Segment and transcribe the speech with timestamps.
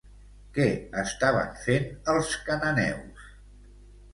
[0.55, 0.65] Què
[1.01, 3.29] estaven fent els cananeus?